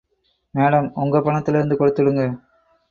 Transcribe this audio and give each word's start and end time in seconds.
Madam... 0.53 0.89
ஓங்க 0.95 1.21
பணத்துல 1.21 1.57
இருந்து 1.57 1.75
கொடுத்துடுங்க. 1.75 2.25